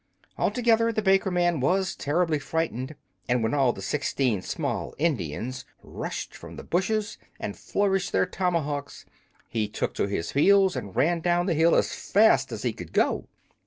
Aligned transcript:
Altogether, 0.35 0.91
the 0.91 1.03
baker 1.03 1.29
man 1.29 1.59
was 1.59 1.95
terribly 1.95 2.39
frightened; 2.39 2.95
and 3.29 3.43
when 3.43 3.53
all 3.53 3.71
the 3.71 3.83
sixteen 3.83 4.41
small 4.41 4.95
Indians 4.97 5.63
rushed 5.83 6.35
from 6.35 6.55
the 6.55 6.63
bushes 6.63 7.19
and 7.39 7.55
flourished 7.55 8.11
their 8.11 8.25
tomahawks, 8.25 9.05
he 9.47 9.67
took 9.67 9.93
to 9.93 10.07
his 10.07 10.31
heels 10.31 10.75
and 10.75 10.95
rand 10.95 11.21
down 11.21 11.45
the 11.45 11.53
hill 11.53 11.75
as 11.75 11.93
fast 11.93 12.51
as 12.51 12.63
he 12.63 12.73
could 12.73 12.93
go! 12.93 13.27